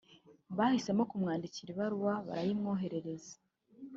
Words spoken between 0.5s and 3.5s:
Bahisemo kumwandikira ibaruwa barayimwoherereza